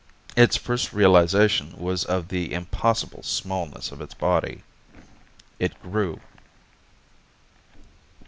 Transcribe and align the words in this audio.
Its 0.35 0.57
first 0.57 0.93
realization 0.93 1.75
was 1.77 2.03
of 2.05 2.29
the 2.29 2.53
impossible 2.53 3.21
smallness 3.21 3.91
of 3.91 4.01
its 4.01 4.15
body. 4.15 4.63
It 5.59 5.79
grew. 5.83 6.19